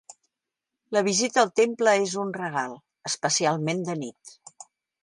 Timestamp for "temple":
1.61-1.95